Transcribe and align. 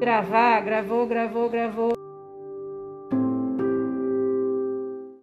gravar, 0.00 0.60
gravou, 0.62 1.06
gravou, 1.06 1.50
gravou. 1.50 1.92